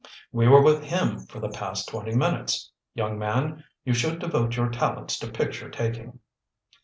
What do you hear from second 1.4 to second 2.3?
past twenty